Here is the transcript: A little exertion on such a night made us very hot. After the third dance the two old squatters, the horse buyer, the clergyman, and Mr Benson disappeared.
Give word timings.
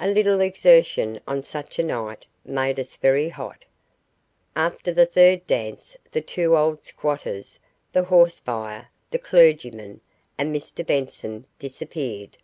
A 0.00 0.08
little 0.08 0.40
exertion 0.40 1.20
on 1.28 1.44
such 1.44 1.78
a 1.78 1.84
night 1.84 2.24
made 2.44 2.80
us 2.80 2.96
very 2.96 3.28
hot. 3.28 3.64
After 4.56 4.92
the 4.92 5.06
third 5.06 5.46
dance 5.46 5.96
the 6.10 6.20
two 6.20 6.56
old 6.56 6.84
squatters, 6.84 7.60
the 7.92 8.02
horse 8.02 8.40
buyer, 8.40 8.88
the 9.12 9.20
clergyman, 9.20 10.00
and 10.36 10.52
Mr 10.52 10.84
Benson 10.84 11.46
disappeared. 11.60 12.38